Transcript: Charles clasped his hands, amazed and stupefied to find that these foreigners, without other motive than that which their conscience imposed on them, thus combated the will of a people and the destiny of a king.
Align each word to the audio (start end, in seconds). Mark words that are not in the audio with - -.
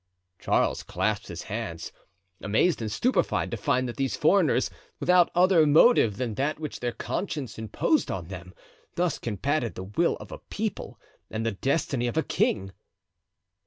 Charles 0.39 0.81
clasped 0.81 1.27
his 1.27 1.43
hands, 1.43 1.91
amazed 2.41 2.81
and 2.81 2.91
stupefied 2.91 3.51
to 3.51 3.55
find 3.57 3.87
that 3.87 3.97
these 3.97 4.15
foreigners, 4.15 4.71
without 4.99 5.29
other 5.35 5.67
motive 5.67 6.17
than 6.17 6.33
that 6.33 6.59
which 6.59 6.79
their 6.79 6.91
conscience 6.91 7.59
imposed 7.59 8.09
on 8.09 8.25
them, 8.29 8.55
thus 8.95 9.19
combated 9.19 9.75
the 9.75 9.83
will 9.83 10.15
of 10.15 10.31
a 10.31 10.39
people 10.39 10.99
and 11.29 11.45
the 11.45 11.51
destiny 11.51 12.07
of 12.07 12.17
a 12.17 12.23
king. 12.23 12.71